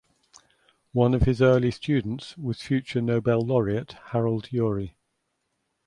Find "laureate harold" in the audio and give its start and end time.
3.41-4.45